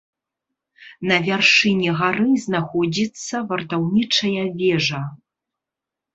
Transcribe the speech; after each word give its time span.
На 1.11 1.17
вяршыні 1.27 1.89
гары 1.99 2.29
знаходзіцца 2.47 3.35
вартаўнічая 3.53 4.43
вежа. 4.65 5.05